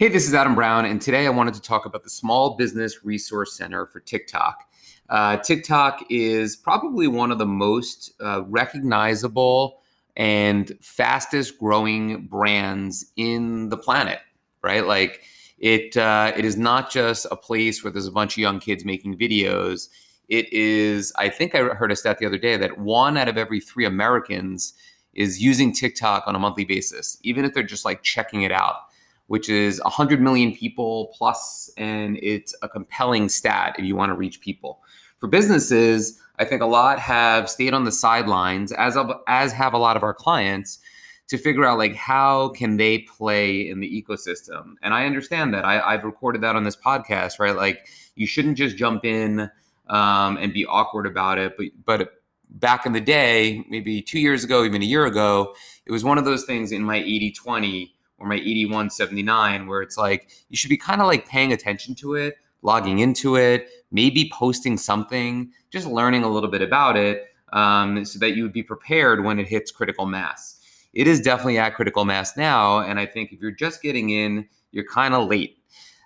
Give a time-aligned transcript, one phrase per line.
[0.00, 3.04] Hey, this is Adam Brown, and today I wanted to talk about the Small Business
[3.04, 4.66] Resource Center for TikTok.
[5.10, 9.82] Uh, TikTok is probably one of the most uh, recognizable
[10.16, 14.20] and fastest growing brands in the planet,
[14.62, 14.86] right?
[14.86, 15.20] Like
[15.58, 18.86] it, uh, it is not just a place where there's a bunch of young kids
[18.86, 19.90] making videos.
[20.30, 23.36] It is, I think I heard a stat the other day that one out of
[23.36, 24.72] every three Americans
[25.12, 28.76] is using TikTok on a monthly basis, even if they're just like checking it out
[29.30, 34.16] which is 100 million people plus, and it's a compelling stat if you want to
[34.16, 34.80] reach people.
[35.18, 38.98] For businesses, I think a lot have stayed on the sidelines, as
[39.28, 40.80] as have a lot of our clients,
[41.28, 44.74] to figure out like how can they play in the ecosystem.
[44.82, 45.64] And I understand that.
[45.64, 47.54] I, have recorded that on this podcast, right?
[47.54, 49.48] Like you shouldn't just jump in
[49.86, 52.14] um, and be awkward about it, but but
[52.48, 55.54] back in the day, maybe two years ago, even a year ago,
[55.86, 59.96] it was one of those things in my 80 20 or my 8179 where it's
[59.96, 64.30] like you should be kind of like paying attention to it logging into it maybe
[64.32, 68.62] posting something just learning a little bit about it um, so that you would be
[68.62, 70.60] prepared when it hits critical mass.
[70.92, 74.48] It is definitely at critical mass now and i think if you're just getting in
[74.72, 75.56] you're kind of late.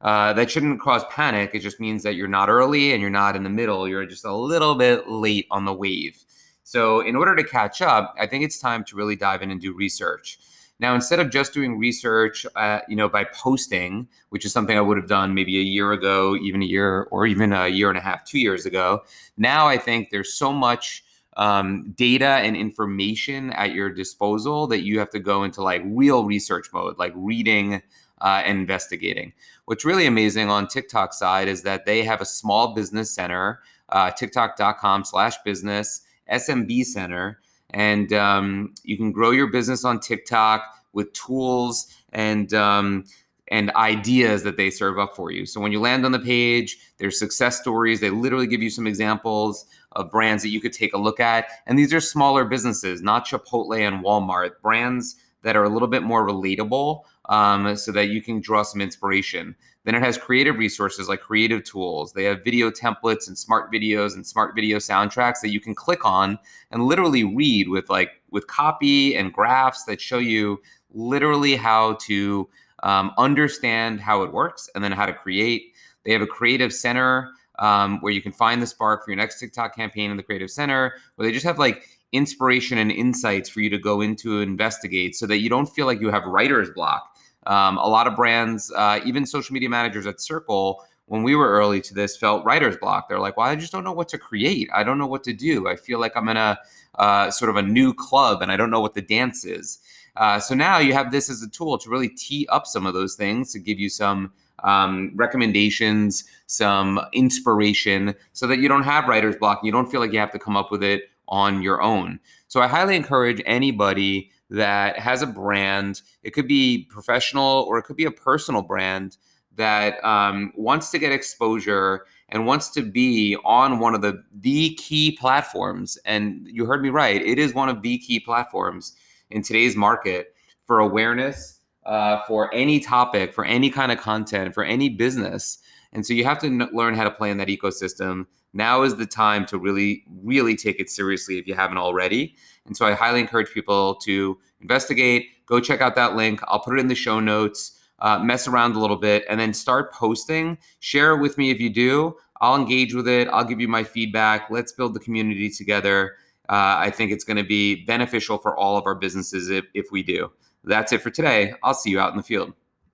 [0.00, 3.34] Uh, that shouldn't cause panic it just means that you're not early and you're not
[3.34, 6.24] in the middle you're just a little bit late on the wave.
[6.62, 9.60] So in order to catch up i think it's time to really dive in and
[9.60, 10.38] do research
[10.80, 14.80] now, instead of just doing research, uh, you know, by posting, which is something I
[14.80, 17.98] would have done maybe a year ago, even a year or even a year and
[17.98, 19.02] a half, two years ago,
[19.36, 21.04] now I think there's so much
[21.36, 26.24] um, data and information at your disposal that you have to go into like real
[26.24, 27.82] research mode, like reading
[28.20, 29.32] uh, and investigating.
[29.64, 34.12] What's really amazing on TikTok side is that they have a small business center, uh,
[34.12, 41.12] TikTok.com slash business SMB center and um, you can grow your business on TikTok with
[41.12, 43.04] tools and um,
[43.50, 45.46] and ideas that they serve up for you.
[45.46, 48.00] So when you land on the page, there's success stories.
[48.00, 51.46] They literally give you some examples of brands that you could take a look at.
[51.66, 56.02] And these are smaller businesses, not Chipotle and Walmart, brands that are a little bit
[56.02, 59.54] more relatable um, so that you can draw some inspiration.
[59.84, 62.12] Then it has creative resources like creative tools.
[62.12, 66.04] They have video templates and smart videos and smart video soundtracks that you can click
[66.04, 66.38] on
[66.70, 70.60] and literally read with like with copy and graphs that show you
[70.92, 72.48] literally how to
[72.82, 75.74] um, understand how it works and then how to create.
[76.04, 79.40] They have a creative center um, where you can find the spark for your next
[79.40, 83.60] TikTok campaign in the creative center, where they just have like inspiration and insights for
[83.60, 86.70] you to go into and investigate so that you don't feel like you have writer's
[86.70, 87.14] block.
[87.48, 91.48] Um, a lot of brands, uh, even social media managers at Circle, when we were
[91.48, 93.08] early to this, felt writer's block.
[93.08, 94.68] They're like, well, I just don't know what to create.
[94.72, 95.66] I don't know what to do.
[95.66, 96.58] I feel like I'm in a
[96.96, 99.78] uh, sort of a new club and I don't know what the dance is.
[100.16, 102.92] Uh, so now you have this as a tool to really tee up some of
[102.92, 104.32] those things to give you some
[104.64, 109.60] um, recommendations, some inspiration, so that you don't have writer's block.
[109.62, 112.20] You don't feel like you have to come up with it on your own.
[112.48, 117.82] So I highly encourage anybody that has a brand, it could be professional or it
[117.82, 119.18] could be a personal brand
[119.56, 124.74] that um, wants to get exposure and wants to be on one of the the
[124.74, 125.98] key platforms.
[126.04, 128.96] And you heard me right; it is one of the key platforms
[129.30, 130.34] in today's market
[130.64, 135.58] for awareness, uh, for any topic, for any kind of content, for any business.
[135.92, 138.26] And so you have to n- learn how to play in that ecosystem.
[138.52, 142.34] Now is the time to really, really take it seriously if you haven't already.
[142.66, 146.40] And so I highly encourage people to investigate, go check out that link.
[146.48, 149.54] I'll put it in the show notes, uh, mess around a little bit, and then
[149.54, 150.58] start posting.
[150.80, 152.16] Share it with me if you do.
[152.40, 153.28] I'll engage with it.
[153.28, 154.50] I'll give you my feedback.
[154.50, 156.14] Let's build the community together.
[156.48, 159.90] Uh, I think it's going to be beneficial for all of our businesses if, if
[159.90, 160.30] we do.
[160.64, 161.54] That's it for today.
[161.62, 162.52] I'll see you out in the field.